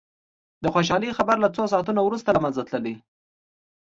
د 0.63 0.65
خوشالي 0.73 1.09
خبر 1.17 1.35
له 1.43 1.49
څو 1.55 1.63
ساعتونو 1.71 1.99
وروسته 2.03 2.29
له 2.35 2.39
منځه 2.45 2.61
تللي. 2.69 2.95